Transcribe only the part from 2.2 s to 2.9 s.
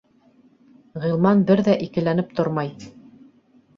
тормай: